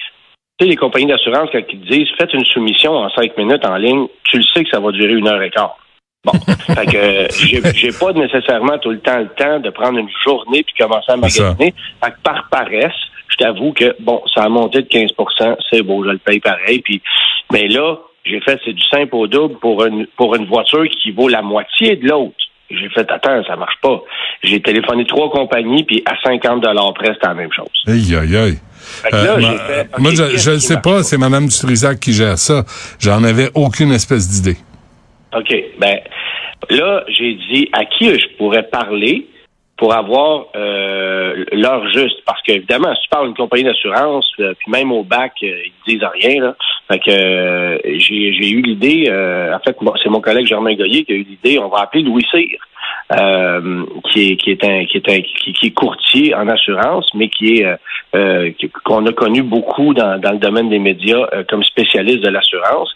tu 0.57 0.65
sais, 0.65 0.69
les 0.69 0.75
compagnies 0.75 1.07
d'assurance, 1.07 1.49
quand 1.51 1.61
ils 1.69 1.79
te 1.79 1.91
disent, 1.93 2.07
faites 2.19 2.33
une 2.33 2.45
soumission 2.45 2.93
en 2.93 3.09
cinq 3.11 3.37
minutes 3.37 3.65
en 3.65 3.75
ligne, 3.75 4.07
tu 4.23 4.37
le 4.37 4.43
sais 4.43 4.63
que 4.63 4.69
ça 4.69 4.79
va 4.79 4.91
durer 4.91 5.13
une 5.13 5.27
heure 5.27 5.41
et 5.41 5.51
quart. 5.51 5.77
Bon, 6.23 6.33
fait 6.75 6.85
que 6.85 6.97
euh, 6.97 7.27
j'ai 7.31 7.61
j'ai 7.73 7.91
pas 7.97 8.13
nécessairement 8.13 8.77
tout 8.77 8.91
le 8.91 8.99
temps 8.99 9.17
le 9.17 9.29
temps 9.29 9.59
de 9.59 9.71
prendre 9.71 9.97
une 9.97 10.09
journée 10.23 10.61
puis 10.63 10.75
commencer 10.77 11.11
à 11.11 11.13
ça. 11.13 11.17
magasiner. 11.17 11.73
Fait 12.03 12.11
que 12.11 12.21
par 12.23 12.47
paresse, 12.49 12.93
je 13.27 13.37
t'avoue 13.37 13.73
que 13.73 13.95
bon, 13.99 14.21
ça 14.33 14.43
a 14.43 14.49
monté 14.49 14.83
de 14.83 14.87
15% 14.87 15.55
c'est 15.71 15.81
beau, 15.81 16.03
je 16.03 16.11
le 16.11 16.19
paye 16.19 16.39
pareil. 16.39 16.81
Puis, 16.81 17.01
mais 17.51 17.67
là, 17.67 17.97
j'ai 18.25 18.39
fait 18.41 18.59
c'est 18.65 18.73
du 18.73 18.83
simple 18.89 19.15
au 19.15 19.27
double 19.27 19.57
pour 19.59 19.85
une 19.85 20.05
pour 20.17 20.35
une 20.35 20.45
voiture 20.45 20.85
qui 20.89 21.11
vaut 21.11 21.27
la 21.27 21.41
moitié 21.41 21.95
de 21.95 22.07
l'autre. 22.07 22.35
J'ai 22.69 22.87
fait 22.89 23.09
attends, 23.11 23.43
ça 23.45 23.55
marche 23.57 23.75
pas. 23.81 23.99
J'ai 24.43 24.61
téléphoné 24.61 25.05
trois 25.05 25.29
compagnies 25.29 25.83
puis 25.83 26.01
à 26.05 26.13
50 26.23 26.61
dollars 26.61 26.93
près, 26.93 27.07
c'était 27.13 27.27
la 27.27 27.33
même 27.33 27.51
chose. 27.51 27.67
Aïe, 27.87 28.15
aïe, 28.15 28.35
aïe. 28.37 28.57
Là, 29.11 29.17
Euh, 29.35 29.37
ma- 29.41 29.57
fait, 29.57 29.89
moi, 29.99 30.11
je 30.15 30.51
ne 30.51 30.57
sais 30.57 30.73
marche 30.75 30.83
pas, 30.83 31.03
c'est 31.03 31.17
Mme 31.17 31.47
Dutrisac 31.47 31.99
qui 31.99 32.13
gère 32.13 32.37
ça. 32.37 32.63
J'en 32.99 33.23
avais 33.23 33.49
aucune 33.55 33.91
espèce 33.91 34.27
d'idée. 34.29 34.57
OK. 35.37 35.53
Ben, 35.79 35.97
là, 36.69 37.03
j'ai 37.09 37.33
dit 37.51 37.69
à 37.73 37.85
qui 37.85 38.05
je 38.17 38.37
pourrais 38.37 38.63
parler 38.63 39.27
pour 39.81 39.95
avoir 39.95 40.45
euh, 40.55 41.43
l'heure 41.51 41.89
juste. 41.89 42.23
Parce 42.23 42.39
qu'évidemment, 42.43 42.93
si 42.93 43.01
tu 43.01 43.09
parles 43.09 43.25
d'une 43.25 43.35
compagnie 43.35 43.63
d'assurance, 43.63 44.31
euh, 44.39 44.53
puis 44.59 44.71
même 44.71 44.91
au 44.91 45.03
bac, 45.03 45.33
euh, 45.41 45.57
ils 45.65 45.93
disent 45.93 46.07
rien. 46.21 46.39
Là. 46.39 46.55
Fait 46.87 46.99
que 46.99 47.09
euh, 47.09 47.79
j'ai 47.97 48.49
eu 48.51 48.61
l'idée, 48.61 49.09
en 49.09 49.59
fait, 49.59 49.75
c'est 50.03 50.09
mon 50.09 50.21
collègue 50.21 50.45
Germain 50.45 50.75
Goyer 50.75 51.03
qui 51.03 51.13
a 51.13 51.15
eu 51.15 51.23
l'idée, 51.23 51.57
on 51.57 51.67
va 51.67 51.79
appeler 51.79 52.03
Louis 52.03 52.23
Cyr. 52.29 52.59
Euh, 53.13 53.85
qui 54.11 54.31
est 54.31 54.35
qui 54.37 54.51
est 54.51 54.63
un 54.63 54.85
qui 54.85 54.97
est 54.97 55.09
un 55.09 55.21
qui, 55.21 55.67
est 55.67 55.73
courtier 55.73 56.33
en 56.33 56.47
assurance, 56.47 57.09
mais 57.13 57.29
qui 57.29 57.57
est 57.57 57.65
euh, 57.65 57.75
euh, 58.15 58.51
qu'on 58.83 59.05
a 59.05 59.11
connu 59.11 59.43
beaucoup 59.43 59.93
dans, 59.93 60.19
dans 60.19 60.31
le 60.31 60.37
domaine 60.37 60.69
des 60.69 60.79
médias 60.79 61.27
comme 61.49 61.63
spécialiste 61.63 62.21
de 62.21 62.29
l'assurance. 62.29 62.95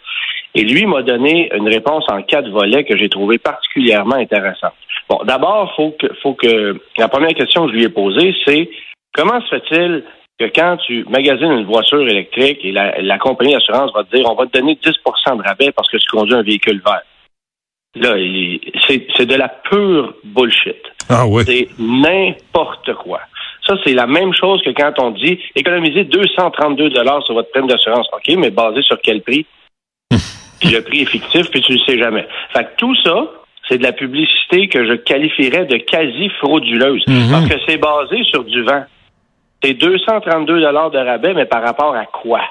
Et 0.53 0.63
lui 0.63 0.85
m'a 0.85 1.01
donné 1.01 1.51
une 1.53 1.67
réponse 1.67 2.05
en 2.09 2.21
quatre 2.21 2.49
volets 2.49 2.85
que 2.85 2.95
j'ai 2.97 3.09
trouvé 3.09 3.37
particulièrement 3.37 4.15
intéressante. 4.15 4.73
Bon, 5.09 5.19
d'abord, 5.25 5.73
faut 5.75 5.93
que, 5.99 6.07
faut 6.23 6.33
que 6.33 6.79
la 6.97 7.09
première 7.09 7.33
question 7.33 7.65
que 7.65 7.73
je 7.73 7.75
lui 7.75 7.83
ai 7.83 7.89
posée, 7.89 8.33
c'est 8.45 8.69
comment 9.13 9.41
se 9.41 9.49
fait-il 9.49 10.03
que 10.39 10.45
quand 10.45 10.77
tu 10.77 11.05
magasines 11.09 11.51
une 11.51 11.65
voiture 11.65 12.07
électrique 12.07 12.59
et 12.63 12.71
la, 12.71 13.01
la 13.01 13.17
compagnie 13.17 13.53
d'assurance 13.53 13.91
va 13.93 14.03
te 14.05 14.15
dire 14.15 14.25
on 14.29 14.35
va 14.35 14.45
te 14.45 14.57
donner 14.57 14.77
10% 14.81 15.37
de 15.37 15.43
rabais 15.43 15.71
parce 15.71 15.89
que 15.89 15.97
tu 15.97 16.07
conduis 16.09 16.35
un 16.35 16.41
véhicule 16.41 16.81
vert. 16.85 17.03
Là, 17.95 18.15
c'est 18.87 19.25
de 19.25 19.35
la 19.35 19.47
pure 19.47 20.13
bullshit. 20.23 20.81
Ah 21.09 21.25
oui. 21.27 21.43
C'est 21.45 21.67
n'importe 21.79 22.93
quoi. 22.95 23.21
Ça, 23.65 23.75
c'est 23.83 23.93
la 23.93 24.05
même 24.05 24.33
chose 24.33 24.61
que 24.63 24.69
quand 24.69 24.93
on 24.99 25.11
dit 25.11 25.39
économiser 25.55 26.03
232 26.03 26.89
dollars 26.89 27.23
sur 27.25 27.33
votre 27.33 27.49
prime 27.51 27.67
d'assurance. 27.67 28.07
OK, 28.13 28.35
mais 28.37 28.51
basé 28.51 28.81
sur 28.83 28.99
quel 29.01 29.21
prix? 29.21 29.45
puis 30.59 30.69
le 30.69 30.81
prix 30.81 31.01
est 31.01 31.05
fictif, 31.05 31.49
puis 31.49 31.61
tu 31.61 31.73
le 31.73 31.79
sais 31.79 31.97
jamais. 31.97 32.27
Fait 32.53 32.63
que 32.63 32.75
tout 32.77 32.95
ça, 33.03 33.31
c'est 33.67 33.77
de 33.77 33.83
la 33.83 33.93
publicité 33.93 34.67
que 34.67 34.85
je 34.85 34.93
qualifierais 34.93 35.65
de 35.65 35.77
quasi 35.77 36.29
frauduleuse. 36.41 37.03
Mhm. 37.07 37.31
Parce 37.31 37.47
que 37.49 37.55
c'est 37.67 37.77
basé 37.77 38.23
sur 38.25 38.43
du 38.43 38.61
vent. 38.61 38.83
C'est 39.63 39.73
232 39.73 40.61
dollars 40.61 40.91
de 40.91 40.99
rabais, 40.99 41.33
mais 41.33 41.45
par 41.45 41.63
rapport 41.63 41.95
à 41.95 42.05
quoi? 42.05 42.41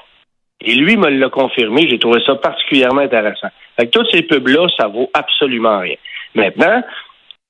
Et 0.61 0.75
lui 0.75 0.97
me 0.97 1.09
l'a 1.09 1.29
confirmé. 1.29 1.87
J'ai 1.89 1.99
trouvé 1.99 2.21
ça 2.25 2.35
particulièrement 2.35 3.01
intéressant. 3.01 3.49
Fait 3.77 3.87
que 3.87 3.91
toutes 3.91 4.11
ces 4.11 4.23
pubs-là, 4.23 4.67
ça 4.77 4.87
vaut 4.87 5.09
absolument 5.13 5.79
rien. 5.79 5.95
Maintenant, 6.33 6.81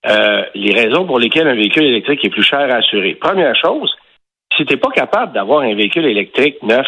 euh, 0.08 0.44
les 0.54 0.74
raisons 0.74 1.06
pour 1.06 1.20
lesquelles 1.20 1.48
un 1.48 1.56
véhicule 1.56 1.86
électrique 1.86 2.24
est 2.24 2.30
plus 2.30 2.44
cher 2.44 2.60
à 2.60 2.78
assurer. 2.78 3.16
Première 3.16 3.56
chose, 3.56 3.94
si 4.56 4.66
tu 4.66 4.74
n'es 4.74 4.80
pas 4.80 4.92
capable 4.92 5.34
d'avoir 5.34 5.62
un 5.62 5.76
véhicule 5.76 6.06
électrique 6.06 6.62
neuf, 6.64 6.88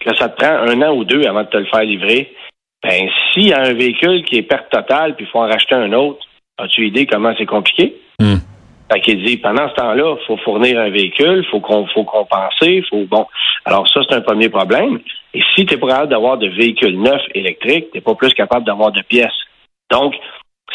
que 0.00 0.14
ça 0.14 0.28
te 0.28 0.36
prend 0.36 0.52
un 0.52 0.82
an 0.82 0.94
ou 0.94 1.04
deux 1.04 1.24
avant 1.26 1.42
de 1.42 1.48
te 1.48 1.56
le 1.56 1.66
faire 1.66 1.82
livrer, 1.82 2.34
ben, 2.82 3.08
s'il 3.32 3.48
y 3.48 3.52
a 3.52 3.60
un 3.60 3.72
véhicule 3.72 4.24
qui 4.24 4.36
est 4.36 4.42
perte 4.42 4.70
totale, 4.70 5.16
puis 5.16 5.26
il 5.26 5.30
faut 5.30 5.38
en 5.38 5.48
racheter 5.48 5.74
un 5.74 5.92
autre, 5.92 6.20
as-tu 6.58 6.86
idée 6.86 7.06
comment 7.06 7.34
c'est 7.36 7.46
compliqué? 7.46 7.96
Hmm. 8.20 8.36
Fait 8.92 9.00
qu'il 9.00 9.24
dit, 9.24 9.36
pendant 9.38 9.68
ce 9.68 9.74
temps-là, 9.74 10.16
faut 10.26 10.36
fournir 10.38 10.78
un 10.78 10.90
véhicule, 10.90 11.44
faut 11.50 11.60
qu'on 11.60 11.86
faut 11.88 12.04
compenser, 12.04 12.84
faut 12.88 13.04
bon. 13.04 13.26
Alors 13.64 13.88
ça, 13.88 14.00
c'est 14.08 14.14
un 14.14 14.20
premier 14.20 14.48
problème. 14.48 15.00
Et 15.34 15.40
si 15.54 15.66
tu 15.66 15.74
es 15.74 15.76
pas 15.76 15.88
capable 15.88 16.10
d'avoir 16.10 16.38
de 16.38 16.48
véhicules 16.48 17.00
neufs 17.00 17.26
électriques, 17.34 17.90
tu 17.90 17.98
n'es 17.98 18.00
pas 18.00 18.14
plus 18.14 18.32
capable 18.32 18.64
d'avoir 18.64 18.92
de 18.92 19.02
pièces. 19.02 19.34
Donc, 19.90 20.14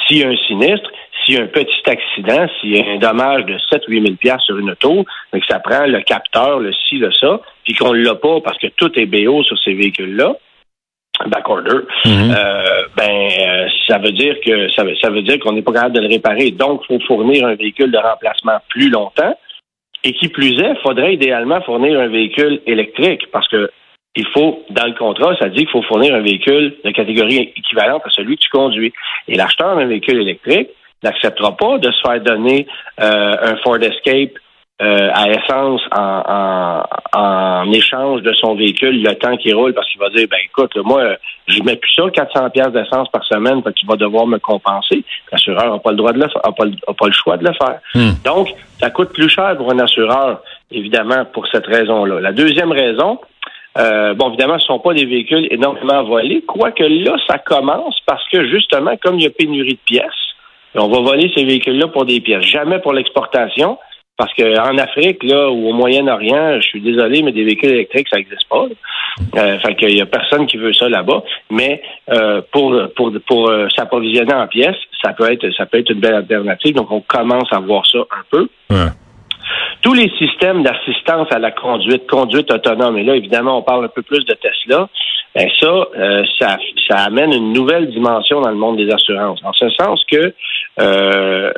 s'il 0.05 0.17
y 0.17 0.23
a 0.23 0.29
un 0.29 0.37
sinistre, 0.47 0.89
s'il 1.23 1.35
y 1.35 1.37
a 1.37 1.43
un 1.43 1.47
petit 1.47 1.89
accident, 1.89 2.47
s'il 2.59 2.75
y 2.75 2.81
a 2.81 2.91
un 2.91 2.97
dommage 2.97 3.45
de 3.45 3.57
7 3.69 3.83
8 3.87 4.01
000 4.01 4.15
pièces 4.15 4.41
sur 4.41 4.57
une 4.57 4.71
auto, 4.71 5.05
mais 5.31 5.39
que 5.39 5.45
ça 5.47 5.59
prend 5.59 5.85
le 5.85 6.01
capteur, 6.01 6.59
le 6.59 6.73
ci, 6.73 6.97
le 6.97 7.11
ça, 7.13 7.39
puis 7.63 7.73
qu'on 7.75 7.93
l'a 7.93 8.15
pas 8.15 8.41
parce 8.41 8.57
que 8.57 8.67
tout 8.67 8.91
est 8.99 9.05
BO 9.05 9.43
sur 9.43 9.57
ces 9.59 9.73
véhicules-là, 9.73 10.35
backorder, 11.27 11.79
Mhm. 12.05 12.31
euh, 12.37 12.81
ben 12.97 13.29
euh, 13.39 13.67
ça 13.87 13.97
veut 13.97 14.11
dire 14.11 14.35
que 14.45 14.69
ça, 14.71 14.83
veut- 14.83 14.95
ça 15.01 15.09
veut 15.09 15.21
dire 15.21 15.39
qu'on 15.39 15.53
n'est 15.53 15.61
pas 15.61 15.73
capable 15.73 15.95
de 15.95 16.01
le 16.01 16.07
réparer. 16.07 16.51
Donc, 16.51 16.81
il 16.89 16.97
faut 16.97 17.05
fournir 17.05 17.45
un 17.45 17.55
véhicule 17.55 17.91
de 17.91 17.97
remplacement 17.97 18.57
plus 18.69 18.89
longtemps. 18.89 19.35
Et 20.03 20.13
qui 20.13 20.29
plus 20.29 20.59
est, 20.59 20.75
faudrait 20.81 21.13
idéalement 21.13 21.61
fournir 21.61 21.99
un 21.99 22.07
véhicule 22.07 22.59
électrique 22.65 23.27
parce 23.31 23.47
que 23.49 23.69
il 24.15 24.25
faut, 24.33 24.65
dans 24.71 24.87
le 24.87 24.93
contrat, 24.93 25.35
ça 25.37 25.47
dit 25.47 25.59
qu'il 25.59 25.69
faut 25.69 25.83
fournir 25.83 26.13
un 26.15 26.21
véhicule 26.21 26.75
de 26.83 26.89
catégorie 26.91 27.53
équivalente 27.55 28.01
à 28.03 28.09
celui 28.09 28.35
que 28.35 28.41
tu 28.41 28.49
conduis. 28.49 28.91
Et 29.27 29.35
l'acheteur 29.35 29.75
d'un 29.75 29.85
véhicule 29.85 30.19
électrique 30.19 30.69
n'acceptera 31.03 31.55
pas 31.55 31.77
de 31.77 31.89
se 31.91 32.01
faire 32.01 32.19
donner 32.19 32.65
euh, 32.99 33.35
un 33.41 33.55
Ford 33.57 33.77
Escape 33.81 34.33
euh, 34.81 35.09
à 35.13 35.29
essence 35.29 35.81
en, 35.95 36.83
en, 37.13 37.19
en 37.19 37.71
échange 37.71 38.21
de 38.23 38.33
son 38.33 38.55
véhicule 38.55 39.03
le 39.03 39.13
temps 39.15 39.37
qu'il 39.37 39.53
roule 39.55 39.73
parce 39.73 39.87
qu'il 39.89 39.99
va 39.99 40.09
dire 40.09 40.27
ben 40.29 40.37
écoute 40.43 40.73
là, 40.75 40.81
moi 40.83 41.01
je 41.47 41.61
mets 41.63 41.75
plus 41.75 41.91
ça 41.93 42.03
400 42.11 42.49
pièces 42.49 42.69
d'essence 42.71 43.07
par 43.09 43.23
semaine 43.25 43.61
fait 43.61 43.69
que 43.73 43.79
tu 43.79 43.85
vas 43.85 43.95
devoir 43.95 44.25
me 44.25 44.39
compenser. 44.39 45.03
L'assureur 45.31 45.71
n'a 45.71 45.79
pas 45.79 45.91
le 45.91 45.97
droit 45.97 46.13
de 46.13 46.19
le 46.19 46.27
faire 46.29 46.41
a 46.43 46.51
pas, 46.51 46.65
le- 46.65 46.71
a 46.87 46.93
pas 46.93 47.05
le 47.05 47.11
choix 47.13 47.37
de 47.37 47.45
le 47.45 47.53
faire. 47.53 47.79
Hmm. 47.93 48.11
donc 48.25 48.47
ça 48.79 48.89
coûte 48.89 49.13
plus 49.13 49.29
cher 49.29 49.55
pour 49.57 49.71
un 49.71 49.79
assureur 49.79 50.41
évidemment 50.71 51.25
pour 51.33 51.47
cette 51.47 51.67
raison 51.67 52.05
là 52.05 52.19
la 52.19 52.31
deuxième 52.31 52.71
raison 52.71 53.19
euh, 53.77 54.13
bon, 54.15 54.27
évidemment, 54.27 54.59
ce 54.59 54.65
ne 54.65 54.67
sont 54.75 54.79
pas 54.79 54.93
des 54.93 55.05
véhicules 55.05 55.47
énormément 55.49 56.03
volés, 56.03 56.43
quoique 56.45 56.83
là, 56.83 57.15
ça 57.25 57.37
commence 57.37 57.95
parce 58.05 58.27
que 58.27 58.45
justement, 58.49 58.97
comme 59.01 59.15
il 59.17 59.23
y 59.23 59.27
a 59.27 59.29
pénurie 59.29 59.75
de 59.75 59.79
pièces, 59.85 60.03
on 60.75 60.89
va 60.89 60.99
voler 60.99 61.31
ces 61.33 61.45
véhicules-là 61.45 61.87
pour 61.87 62.03
des 62.05 62.19
pièces, 62.19 62.43
jamais 62.43 62.79
pour 62.79 62.91
l'exportation, 62.91 63.77
parce 64.21 64.35
qu'en 64.35 64.77
Afrique, 64.77 65.23
là, 65.23 65.49
ou 65.49 65.69
au 65.69 65.73
Moyen-Orient, 65.73 66.61
je 66.61 66.67
suis 66.67 66.79
désolé, 66.79 67.23
mais 67.23 67.31
des 67.31 67.43
véhicules 67.43 67.71
électriques, 67.71 68.07
ça 68.07 68.17
n'existe 68.17 68.47
pas. 68.47 68.67
Euh, 69.35 69.57
fait 69.57 69.73
qu'il 69.73 69.97
y 69.97 70.01
a 70.01 70.05
personne 70.05 70.45
qui 70.45 70.57
veut 70.57 70.73
ça 70.73 70.87
là-bas. 70.87 71.23
Mais 71.49 71.81
euh, 72.11 72.39
pour 72.51 72.79
pour 72.95 73.11
pour 73.25 73.49
euh, 73.49 73.67
s'approvisionner 73.75 74.35
en 74.35 74.45
pièces, 74.45 74.77
ça 75.01 75.13
peut 75.13 75.31
être 75.31 75.49
ça 75.57 75.65
peut 75.65 75.79
être 75.79 75.89
une 75.89 76.01
belle 76.01 76.13
alternative. 76.13 76.75
Donc 76.75 76.91
on 76.91 77.01
commence 77.01 77.51
à 77.51 77.57
voir 77.57 77.83
ça 77.87 77.97
un 77.97 78.23
peu. 78.29 78.47
Ouais. 78.69 78.91
Tous 79.81 79.95
les 79.95 80.11
systèmes 80.19 80.61
d'assistance 80.61 81.27
à 81.31 81.39
la 81.39 81.49
conduite, 81.49 82.07
conduite 82.07 82.53
autonome, 82.53 82.99
et 82.99 83.03
là, 83.03 83.15
évidemment, 83.15 83.57
on 83.57 83.63
parle 83.63 83.85
un 83.85 83.87
peu 83.87 84.03
plus 84.03 84.23
de 84.23 84.35
Tesla, 84.35 84.87
ben 85.33 85.49
ça, 85.59 85.87
euh, 85.97 86.23
ça, 86.37 86.57
ça 86.87 86.97
amène 87.05 87.33
une 87.33 87.53
nouvelle 87.53 87.89
dimension 87.89 88.39
dans 88.39 88.51
le 88.51 88.55
monde 88.55 88.77
des 88.77 88.91
assurances. 88.93 89.39
En 89.43 89.53
ce 89.53 89.67
sens 89.71 90.03
que 90.11 90.35
euh, 90.79 91.51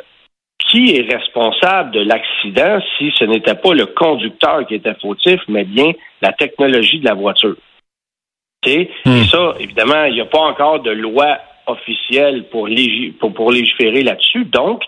qui 0.74 0.96
est 0.96 1.06
responsable 1.14 1.92
de 1.92 2.00
l'accident 2.00 2.80
si 2.98 3.12
ce 3.18 3.24
n'était 3.24 3.54
pas 3.54 3.74
le 3.74 3.86
conducteur 3.86 4.66
qui 4.66 4.74
était 4.74 4.94
fautif, 5.00 5.40
mais 5.48 5.64
bien 5.64 5.92
la 6.20 6.32
technologie 6.32 6.98
de 6.98 7.04
la 7.04 7.14
voiture? 7.14 7.54
Tu 8.62 8.70
sais, 8.70 8.90
Hmm. 9.04 9.16
Et 9.18 9.24
ça, 9.28 9.54
évidemment, 9.60 10.04
il 10.06 10.14
n'y 10.14 10.20
a 10.20 10.24
pas 10.26 10.40
encore 10.40 10.80
de 10.80 10.90
loi 10.90 11.38
officielle 11.66 12.44
pour, 12.50 12.66
légi- 12.68 13.12
pour, 13.18 13.32
pour 13.32 13.52
légiférer 13.52 14.02
là-dessus. 14.02 14.44
Donc, 14.46 14.82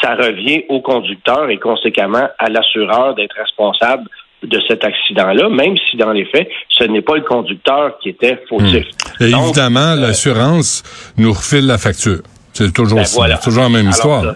ça 0.00 0.14
revient 0.14 0.64
au 0.68 0.80
conducteur 0.80 1.50
et 1.50 1.58
conséquemment 1.58 2.28
à 2.38 2.48
l'assureur 2.48 3.14
d'être 3.14 3.34
responsable 3.36 4.08
de 4.42 4.60
cet 4.68 4.84
accident-là, 4.84 5.48
même 5.48 5.76
si 5.90 5.96
dans 5.96 6.12
les 6.12 6.24
faits, 6.26 6.48
ce 6.68 6.84
n'est 6.84 7.00
pas 7.02 7.16
le 7.16 7.22
conducteur 7.22 7.98
qui 8.00 8.10
était 8.10 8.38
fautif. 8.48 8.86
Et 9.20 9.30
Donc, 9.30 9.44
évidemment, 9.44 9.92
euh, 9.92 9.96
l'assurance 9.96 10.82
nous 11.16 11.32
refile 11.32 11.66
la 11.66 11.78
facture. 11.78 12.20
C'est 12.52 12.72
toujours 12.72 12.98
Ben 13.00 13.04
ça. 13.04 13.16
voilà. 13.18 13.36
C'est 13.36 13.44
toujours 13.50 13.64
la 13.64 13.68
même 13.70 13.80
Alors, 13.86 13.90
histoire. 13.92 14.34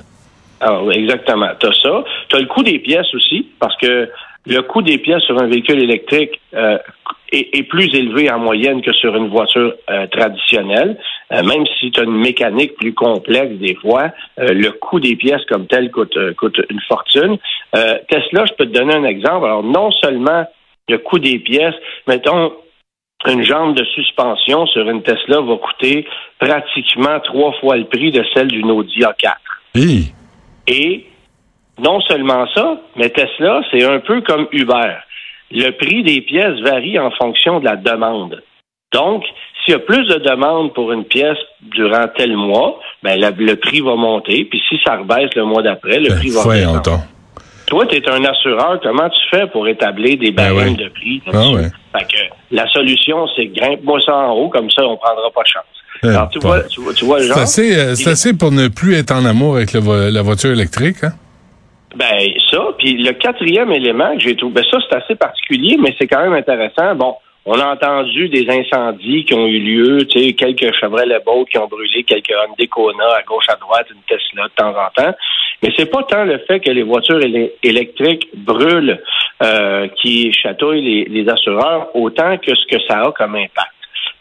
Alors, 0.60 0.84
oui, 0.84 0.94
exactement. 0.96 1.48
Tu 1.58 1.66
as 1.66 1.82
ça. 1.82 2.04
Tu 2.28 2.36
as 2.36 2.40
le 2.40 2.46
coût 2.46 2.62
des 2.62 2.78
pièces 2.78 3.12
aussi, 3.14 3.48
parce 3.58 3.76
que 3.78 4.08
le 4.46 4.62
coût 4.62 4.82
des 4.82 4.98
pièces 4.98 5.22
sur 5.22 5.38
un 5.40 5.46
véhicule 5.46 5.82
électrique 5.82 6.40
euh, 6.54 6.78
est, 7.32 7.62
plus 7.68 7.94
élevé 7.94 8.30
en 8.30 8.38
moyenne 8.38 8.82
que 8.82 8.92
sur 8.92 9.14
une 9.14 9.28
voiture 9.28 9.74
euh, 9.90 10.06
traditionnelle. 10.06 10.98
Euh, 11.32 11.42
même 11.42 11.64
si 11.78 11.90
tu 11.90 12.00
as 12.00 12.04
une 12.04 12.16
mécanique 12.16 12.74
plus 12.76 12.94
complexe 12.94 13.54
des 13.56 13.74
fois, 13.76 14.10
euh, 14.38 14.52
le 14.52 14.72
coût 14.72 15.00
des 15.00 15.16
pièces 15.16 15.44
comme 15.48 15.66
tel 15.66 15.90
coûte, 15.90 16.16
euh, 16.16 16.34
coûte 16.34 16.60
une 16.70 16.80
fortune. 16.88 17.36
Euh, 17.76 17.98
Tesla, 18.08 18.46
je 18.46 18.54
peux 18.54 18.66
te 18.66 18.76
donner 18.76 18.94
un 18.94 19.04
exemple. 19.04 19.46
Alors, 19.46 19.62
non 19.62 19.90
seulement 19.92 20.46
le 20.88 20.98
coût 20.98 21.18
des 21.18 21.38
pièces, 21.38 21.76
mettons, 22.08 22.52
une 23.26 23.44
jambe 23.44 23.76
de 23.76 23.84
suspension 23.84 24.66
sur 24.66 24.88
une 24.88 25.02
Tesla 25.02 25.40
va 25.40 25.56
coûter 25.56 26.06
pratiquement 26.38 27.20
trois 27.20 27.52
fois 27.60 27.76
le 27.76 27.84
prix 27.84 28.10
de 28.10 28.24
celle 28.34 28.48
d'une 28.48 28.70
Audi 28.70 29.00
A4. 29.00 29.34
Hi. 29.74 30.12
Et 30.72 31.06
non 31.78 32.00
seulement 32.02 32.46
ça, 32.54 32.80
mais 32.96 33.10
Tesla, 33.10 33.62
c'est 33.70 33.84
un 33.84 33.98
peu 34.00 34.20
comme 34.22 34.46
Uber. 34.52 34.94
Le 35.50 35.70
prix 35.70 36.02
des 36.04 36.20
pièces 36.20 36.60
varie 36.60 36.98
en 36.98 37.10
fonction 37.10 37.58
de 37.60 37.64
la 37.64 37.76
demande. 37.76 38.42
Donc, 38.92 39.24
s'il 39.64 39.72
y 39.72 39.76
a 39.76 39.80
plus 39.80 40.06
de 40.06 40.14
demande 40.18 40.72
pour 40.74 40.92
une 40.92 41.04
pièce 41.04 41.38
durant 41.62 42.06
tel 42.16 42.36
mois, 42.36 42.78
ben 43.02 43.18
la- 43.18 43.30
le 43.30 43.56
prix 43.56 43.80
va 43.80 43.94
monter. 43.96 44.44
Puis 44.44 44.62
si 44.68 44.78
ça 44.84 44.96
rebaisse 44.96 45.34
le 45.34 45.44
mois 45.44 45.62
d'après, 45.62 45.98
le 45.98 46.08
prix 46.18 46.30
va 46.30 46.36
Ben, 46.36 46.42
Voyons 46.44 46.68
redescendre. 46.72 46.82
donc. 46.98 47.00
Toi, 47.70 47.86
tu 47.86 47.96
es 47.96 48.08
un 48.10 48.22
assureur. 48.24 48.78
Comment 48.82 49.08
tu 49.08 49.20
fais 49.30 49.46
pour 49.46 49.66
établir 49.68 50.18
des 50.18 50.30
Ben 50.32 50.52
barèmes 50.52 50.74
oui. 50.76 50.84
de 50.84 50.88
prix? 50.90 51.22
Ah 51.32 51.50
ouais. 51.52 51.68
Fait 51.96 52.04
que 52.04 52.20
la 52.50 52.68
solution, 52.68 53.26
c'est 53.34 53.46
grimpe-moi 53.46 53.98
ça 54.04 54.14
en 54.14 54.32
haut, 54.34 54.48
comme 54.50 54.70
ça, 54.70 54.82
on 54.84 54.96
prendra 54.98 55.30
pas 55.34 55.42
de 55.42 55.48
chance. 55.48 55.64
Alors, 56.02 56.28
tu 56.30 56.38
bon. 56.40 56.48
vois, 56.48 56.62
tu, 56.64 56.80
vois- 56.80 56.92
tu 56.94 57.04
vois 57.04 57.16
le 57.18 57.22
C'est 57.24 57.28
genre? 57.28 57.38
assez, 57.38 57.78
euh, 57.78 57.94
c'est 57.94 58.02
Il- 58.04 58.08
assez 58.12 58.36
pour 58.36 58.50
ne 58.52 58.68
plus 58.68 58.94
être 58.94 59.12
en 59.12 59.24
amour 59.24 59.56
avec 59.56 59.72
le 59.72 59.80
vo- 59.80 60.10
la 60.10 60.22
voiture 60.22 60.50
électrique. 60.50 61.02
Hein? 61.04 61.12
Ben, 61.96 62.18
ça. 62.50 62.58
Puis 62.78 63.02
le 63.02 63.12
quatrième 63.12 63.72
élément 63.72 64.14
que 64.14 64.20
j'ai 64.20 64.36
trouvé, 64.36 64.54
ben 64.54 64.64
ça, 64.70 64.78
c'est 64.88 64.96
assez 64.96 65.14
particulier, 65.16 65.76
mais 65.80 65.94
c'est 65.98 66.06
quand 66.06 66.22
même 66.22 66.34
intéressant. 66.34 66.94
Bon, 66.94 67.14
on 67.46 67.58
a 67.58 67.72
entendu 67.72 68.28
des 68.28 68.46
incendies 68.48 69.24
qui 69.24 69.34
ont 69.34 69.46
eu 69.46 69.58
lieu, 69.58 70.06
tu 70.06 70.20
sais, 70.20 70.32
quelques 70.34 70.74
Chevrolet 70.74 71.20
Bolt 71.24 71.48
qui 71.48 71.58
ont 71.58 71.66
brûlé, 71.66 72.04
quelques 72.04 72.30
Hyundai 72.30 72.68
à 72.68 73.22
gauche, 73.22 73.46
à 73.48 73.56
droite, 73.56 73.86
une 73.90 74.02
Tesla 74.06 74.44
de 74.44 74.52
temps 74.54 74.70
en 74.70 74.90
temps. 74.94 75.16
Mais 75.62 75.70
c'est 75.76 75.90
pas 75.90 76.02
tant 76.04 76.24
le 76.24 76.38
fait 76.46 76.60
que 76.60 76.70
les 76.70 76.82
voitures 76.82 77.18
éle- 77.18 77.52
électriques 77.62 78.28
brûlent 78.34 79.02
euh, 79.42 79.88
qui 79.96 80.32
chatouillent 80.32 81.06
les, 81.08 81.28
assureurs, 81.28 81.88
autant 81.94 82.36
que 82.38 82.54
ce 82.54 82.66
que 82.66 82.80
ça 82.86 83.02
a 83.02 83.12
comme 83.12 83.34
impact. 83.34 83.72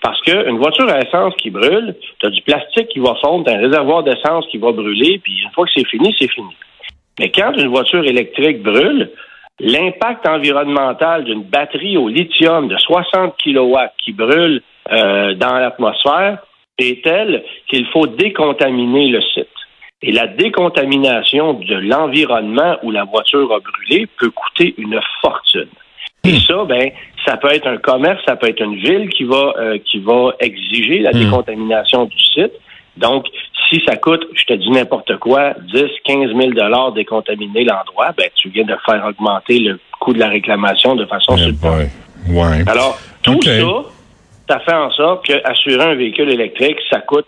Parce 0.01 0.21
qu'une 0.21 0.57
voiture 0.57 0.89
à 0.89 0.99
essence 0.99 1.35
qui 1.35 1.49
brûle, 1.49 1.95
tu 2.19 2.25
as 2.25 2.29
du 2.29 2.41
plastique 2.41 2.87
qui 2.87 2.99
va 2.99 3.15
fondre, 3.21 3.51
un 3.51 3.57
réservoir 3.57 4.03
d'essence 4.03 4.45
qui 4.49 4.57
va 4.57 4.71
brûler, 4.71 5.19
puis 5.21 5.41
une 5.43 5.51
fois 5.51 5.65
que 5.65 5.71
c'est 5.75 5.87
fini, 5.87 6.15
c'est 6.17 6.31
fini. 6.31 6.55
Mais 7.19 7.29
quand 7.31 7.51
une 7.57 7.67
voiture 7.67 8.05
électrique 8.05 8.63
brûle, 8.63 9.09
l'impact 9.59 10.27
environnemental 10.27 11.23
d'une 11.23 11.43
batterie 11.43 11.97
au 11.97 12.07
lithium 12.07 12.67
de 12.67 12.77
60 12.77 13.35
kW 13.43 13.75
qui 13.97 14.13
brûle 14.13 14.61
euh, 14.91 15.33
dans 15.35 15.57
l'atmosphère 15.57 16.39
est 16.77 17.03
tel 17.03 17.43
qu'il 17.69 17.85
faut 17.87 18.07
décontaminer 18.07 19.09
le 19.09 19.21
site. 19.21 19.47
Et 20.01 20.13
la 20.13 20.27
décontamination 20.27 21.53
de 21.53 21.75
l'environnement 21.75 22.77
où 22.83 22.91
la 22.91 23.03
voiture 23.03 23.53
a 23.53 23.59
brûlé 23.59 24.07
peut 24.17 24.31
coûter 24.31 24.73
une 24.77 24.99
fortune. 25.21 25.67
Et 26.23 26.39
ça, 26.39 26.63
ben, 26.65 26.89
ça 27.25 27.37
peut 27.37 27.51
être 27.51 27.67
un 27.67 27.77
commerce, 27.77 28.21
ça 28.25 28.35
peut 28.35 28.47
être 28.47 28.61
une 28.61 28.75
ville 28.75 29.09
qui 29.09 29.23
va 29.23 29.53
euh, 29.57 29.77
qui 29.79 29.99
va 29.99 30.33
exiger 30.39 30.99
la 30.99 31.11
Hmm. 31.11 31.19
décontamination 31.19 32.05
du 32.05 32.19
site. 32.19 32.53
Donc, 32.97 33.25
si 33.69 33.81
ça 33.87 33.95
coûte, 33.97 34.25
je 34.35 34.43
te 34.45 34.53
dis 34.53 34.69
n'importe 34.71 35.17
quoi, 35.17 35.53
10, 35.73 35.83
15 36.05 36.29
000 36.35 36.51
dollars 36.51 36.91
décontaminer 36.93 37.63
l'endroit, 37.63 38.11
ben, 38.17 38.27
tu 38.35 38.49
viens 38.49 38.65
de 38.65 38.75
faire 38.85 39.05
augmenter 39.05 39.59
le 39.59 39.79
coût 39.99 40.13
de 40.13 40.19
la 40.19 40.27
réclamation 40.29 40.95
de 40.95 41.05
façon 41.05 41.35
Eh 41.37 41.41
substantielle. 41.43 41.89
Ouais. 42.29 42.63
Alors, 42.67 42.97
tout 43.21 43.35
Ok. 43.35 43.43
ça, 43.45 44.53
ça 44.55 44.59
fait 44.61 44.73
en 44.73 44.91
sorte 44.91 45.25
qu'assurer 45.25 45.83
un 45.83 45.95
véhicule 45.95 46.29
électrique, 46.29 46.77
ça 46.89 46.99
coûte 47.01 47.25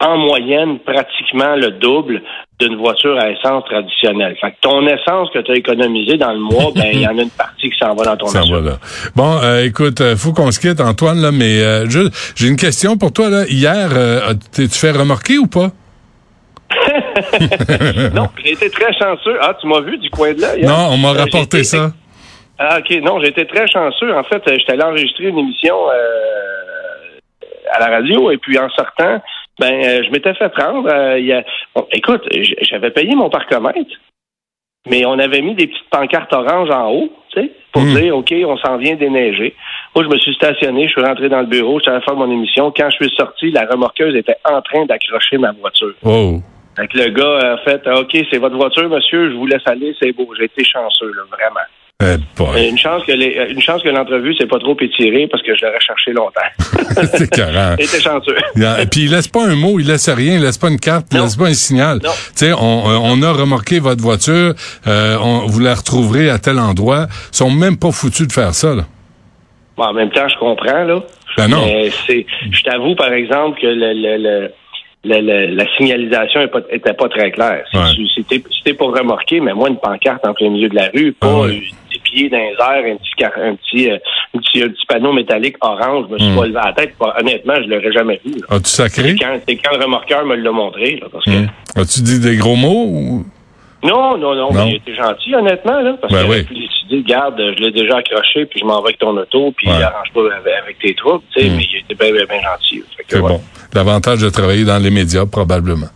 en 0.00 0.16
moyenne 0.16 0.78
pratiquement 0.80 1.56
le 1.56 1.72
double 1.72 2.22
d'une 2.58 2.76
voiture 2.76 3.18
à 3.18 3.30
essence 3.30 3.64
traditionnelle. 3.66 4.36
Fait 4.40 4.50
que 4.52 4.56
ton 4.60 4.86
essence 4.86 5.28
que 5.32 5.38
tu 5.40 5.52
as 5.52 5.56
économisée 5.56 6.16
dans 6.16 6.32
le 6.32 6.38
mois, 6.40 6.72
ben 6.74 6.88
il 6.92 7.00
y 7.02 7.06
en 7.06 7.16
a 7.18 7.22
une 7.22 7.30
partie 7.30 7.70
qui 7.70 7.78
s'en 7.78 7.94
va 7.94 8.04
dans 8.04 8.16
ton 8.16 8.26
Ça 8.26 8.40
va 8.50 8.60
là. 8.60 8.78
Bon, 9.14 9.38
euh, 9.42 9.64
écoute, 9.64 10.00
euh, 10.00 10.16
faut 10.16 10.32
qu'on 10.32 10.50
se 10.50 10.58
quitte, 10.60 10.80
Antoine, 10.80 11.20
là, 11.20 11.30
mais 11.32 11.62
euh, 11.62 11.86
j'ai 12.34 12.48
une 12.48 12.56
question 12.56 12.96
pour 12.96 13.12
toi. 13.12 13.28
Là. 13.30 13.44
Hier, 13.48 13.88
euh, 13.92 14.32
t'es-tu 14.52 14.78
fait 14.78 14.90
remarquer 14.92 15.38
ou 15.38 15.46
pas? 15.46 15.68
non, 18.14 18.28
j'ai 18.44 18.52
été 18.52 18.70
très 18.70 18.92
chanceux. 18.94 19.36
Ah, 19.40 19.54
tu 19.60 19.66
m'as 19.66 19.80
vu 19.80 19.98
du 19.98 20.10
coin 20.10 20.32
de 20.32 20.40
l'œil. 20.40 20.64
hein? 20.64 20.68
Non, 20.68 20.88
on 20.94 20.96
m'a 20.98 21.10
Euh, 21.10 21.22
rapporté 21.24 21.64
ça. 21.64 21.92
Ah, 22.58 22.78
OK. 22.78 22.90
Non, 23.02 23.20
j'ai 23.20 23.28
été 23.28 23.46
très 23.46 23.66
chanceux. 23.66 24.14
En 24.14 24.22
fait, 24.24 24.42
j'étais 24.46 24.72
allé 24.72 24.82
enregistrer 24.82 25.24
une 25.24 25.38
émission 25.38 25.74
euh, 25.88 27.18
à 27.72 27.80
la 27.80 27.86
radio 27.96 28.30
et 28.30 28.36
puis 28.38 28.58
en 28.58 28.68
sortant, 28.70 29.20
ben, 29.60 29.74
euh, 29.84 30.02
je 30.04 30.10
m'étais 30.10 30.34
fait 30.34 30.48
prendre. 30.48 30.88
euh, 30.90 31.18
il 31.18 31.26
y 31.26 31.32
a... 31.32 31.44
bon, 31.74 31.86
écoute, 31.92 32.26
j'avais 32.62 32.90
payé 32.90 33.14
mon 33.14 33.30
parcomètre, 33.30 33.94
mais 34.88 35.04
on 35.04 35.18
avait 35.18 35.42
mis 35.42 35.54
des 35.54 35.66
petites 35.68 35.90
pancartes 35.90 36.32
oranges 36.32 36.70
en 36.70 36.90
haut, 36.90 37.10
tu 37.32 37.40
sais, 37.42 37.52
pour 37.72 37.82
Hmm. 37.82 37.94
dire, 37.94 38.16
OK, 38.16 38.34
on 38.46 38.56
s'en 38.56 38.76
vient 38.78 38.96
déneiger. 38.96 39.54
Moi, 39.94 40.04
je 40.04 40.08
me 40.08 40.18
suis 40.18 40.34
stationné, 40.34 40.88
je 40.88 40.92
suis 40.92 41.02
rentré 41.02 41.28
dans 41.28 41.40
le 41.40 41.46
bureau, 41.46 41.78
je 41.78 41.82
suis 41.84 41.92
allé 41.92 42.00
faire 42.02 42.16
mon 42.16 42.30
émission. 42.30 42.72
Quand 42.76 42.90
je 42.90 42.96
suis 43.04 43.14
sorti, 43.16 43.50
la 43.50 43.66
remorqueuse 43.66 44.16
était 44.16 44.36
en 44.44 44.60
train 44.62 44.86
d'accrocher 44.86 45.38
ma 45.38 45.52
voiture. 45.52 45.94
Oh. 46.04 46.40
Fait 46.76 46.86
que 46.88 46.98
le 46.98 47.08
gars 47.10 47.52
a 47.52 47.56
fait, 47.58 47.86
OK, 47.88 48.16
c'est 48.30 48.38
votre 48.38 48.56
voiture, 48.56 48.88
monsieur, 48.88 49.30
je 49.30 49.36
vous 49.36 49.46
laisse 49.46 49.66
aller, 49.66 49.94
c'est 50.00 50.12
beau. 50.12 50.28
J'ai 50.38 50.44
été 50.44 50.64
chanceux, 50.64 51.12
là, 51.12 51.22
vraiment. 51.30 51.66
Boy. 52.36 52.68
Une 52.68 52.78
chance 52.78 53.02
que 53.04 53.12
les- 53.12 53.36
une 53.50 53.60
chance 53.60 53.82
que 53.82 53.88
l'entrevue 53.90 54.34
s'est 54.34 54.46
pas 54.46 54.58
trop 54.58 54.76
étirée 54.80 55.28
parce 55.30 55.42
que 55.42 55.54
je 55.54 55.64
l'aurais 55.66 55.80
cherché 55.80 56.12
longtemps. 56.12 56.40
C'est 57.14 57.28
carré. 57.30 57.76
J'étais 57.78 58.00
chanceux. 58.00 58.34
A- 58.64 58.86
Puis 58.86 59.02
il 59.02 59.10
laisse 59.10 59.28
pas 59.28 59.44
un 59.46 59.54
mot, 59.54 59.78
il 59.78 59.86
laisse 59.86 60.08
rien, 60.08 60.36
il 60.36 60.42
laisse 60.42 60.56
pas 60.58 60.68
une 60.68 60.80
carte, 60.80 61.06
il 61.12 61.18
Non. 61.18 61.24
laisse 61.24 61.36
pas 61.36 61.46
un 61.48 61.54
signal. 61.54 62.00
Tu 62.00 62.08
sais, 62.34 62.52
on, 62.52 62.56
euh, 62.90 62.96
on 63.02 63.22
a 63.22 63.32
remorqué 63.32 63.80
votre 63.80 64.00
voiture, 64.02 64.54
euh, 64.86 65.16
on, 65.20 65.46
vous 65.46 65.60
la 65.60 65.74
retrouverez 65.74 66.30
à 66.30 66.38
tel 66.38 66.58
endroit. 66.58 67.06
Ils 67.32 67.36
sont 67.36 67.50
même 67.50 67.76
pas 67.76 67.92
foutus 67.92 68.26
de 68.26 68.32
faire 68.32 68.54
ça, 68.54 68.74
là. 68.74 68.84
Bon, 69.76 69.84
en 69.84 69.92
même 69.92 70.10
temps, 70.10 70.28
je 70.28 70.38
comprends, 70.38 70.84
là. 70.84 71.00
Ben 71.36 71.48
non. 71.48 71.64
Mais 71.64 71.90
c'est, 72.06 72.26
je 72.50 72.62
t'avoue, 72.62 72.94
par 72.96 73.12
exemple, 73.12 73.60
que 73.60 73.66
le, 73.66 73.92
le, 73.92 74.16
le- 74.18 74.50
le- 75.04 75.20
le- 75.20 75.54
la 75.54 75.64
signalisation 75.76 76.40
est 76.42 76.48
pas- 76.48 76.60
était 76.70 76.92
pas 76.92 77.08
très 77.08 77.30
claire. 77.30 77.64
Ouais. 77.72 77.80
si 78.14 78.62
t'es 78.64 78.74
pour 78.74 78.94
remorquer, 78.96 79.40
mais 79.40 79.54
moi, 79.54 79.68
une 79.68 79.78
pancarte 79.78 80.26
en 80.26 80.34
plein 80.34 80.50
milieu 80.50 80.68
de 80.68 80.74
la 80.74 80.88
rue, 80.94 81.12
pas 81.12 81.26
Ah 81.30 81.40
ouais. 81.40 81.48
euh, 81.56 81.60
des 81.92 81.98
pieds 82.04 82.28
dans 82.28 82.36
les 82.38 82.52
airs, 82.58 82.92
un 82.92 82.96
petit, 82.96 83.10
car- 83.16 83.32
un 83.38 83.54
petit, 83.56 83.90
euh, 83.90 83.96
un 84.34 84.38
petit, 84.38 84.62
un 84.62 84.68
petit 84.68 84.86
panneau 84.86 85.12
métallique 85.12 85.56
orange, 85.62 86.06
je 86.08 86.12
me 86.14 86.18
suis 86.18 86.28
Hmm. 86.28 86.36
pas 86.36 86.46
levé 86.46 86.60
la 86.64 86.72
tête. 86.74 86.94
Pas- 86.98 87.16
honnêtement, 87.18 87.54
je 87.56 87.68
l'aurais 87.68 87.92
jamais 87.92 88.20
vu. 88.24 88.34
As-tu 88.50 88.68
sacré? 88.68 89.02
C'est 89.10 89.16
quand, 89.16 89.38
quand 89.64 89.76
le 89.78 89.84
remorqueur 89.84 90.24
me 90.26 90.36
l'a 90.36 90.50
montré, 90.52 90.98
là, 91.00 91.06
parce 91.10 91.24
que 91.24 91.30
Hum. 91.30 91.46
As-tu 91.76 92.02
dit 92.02 92.20
des 92.20 92.36
gros 92.36 92.56
mots? 92.56 92.84
Ou... 92.88 93.24
Non, 93.82 94.18
non, 94.18 94.34
non, 94.34 94.52
Non. 94.52 94.64
mais 94.66 94.70
il 94.72 94.76
était 94.76 94.94
gentil, 94.94 95.34
honnêtement, 95.34 95.80
là, 95.80 95.94
parce 96.00 96.12
Ben 96.12 96.22
qu'il 96.22 96.30
oui. 96.30 96.42
pu 96.44 96.54
décider, 96.54 97.02
garde, 97.02 97.36
je 97.38 97.62
l'ai 97.64 97.70
déjà 97.72 97.96
accroché, 97.96 98.44
puis 98.46 98.60
je 98.60 98.64
m'en 98.66 98.80
vais 98.82 98.88
avec 98.88 98.98
ton 98.98 99.16
auto, 99.16 99.52
puis 99.56 99.68
Ouais. 99.68 99.82
arrange 99.82 100.10
pas 100.12 100.20
avec, 100.62 100.78
tes 100.80 100.94
troupes, 100.94 101.24
tu 101.34 101.40
sais, 101.42 101.48
Mm. 101.48 101.56
mais 101.56 101.62
il 101.72 101.78
était 101.78 101.94
bien, 101.94 102.12
bien, 102.12 102.24
bien 102.26 102.42
gentil. 102.50 102.82
C'est 103.08 103.18
ouais. 103.20 103.28
bon. 103.28 103.40
L'avantage 103.72 104.20
de 104.20 104.28
travailler 104.28 104.64
dans 104.64 104.78
les 104.78 104.90
médias, 104.90 105.24
probablement. 105.26 105.86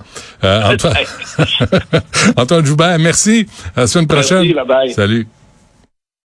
Euh, 0.45 0.63
Antoine... 0.73 0.95
Antoine 2.37 2.65
Joubert, 2.65 2.99
merci. 2.99 3.47
À 3.77 3.81
la 3.83 3.87
semaine 3.87 4.07
Merci, 4.11 4.33
prochaine. 4.35 4.53
bye-bye. 4.53 4.91
Salut. 4.93 5.27